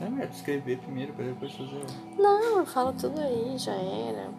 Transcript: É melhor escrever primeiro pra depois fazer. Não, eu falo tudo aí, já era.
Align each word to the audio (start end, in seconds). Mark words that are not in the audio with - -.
É 0.00 0.08
melhor 0.08 0.28
escrever 0.30 0.78
primeiro 0.78 1.12
pra 1.12 1.24
depois 1.24 1.52
fazer. 1.52 1.84
Não, 2.16 2.58
eu 2.58 2.66
falo 2.66 2.92
tudo 2.92 3.20
aí, 3.20 3.58
já 3.58 3.72
era. 3.74 4.30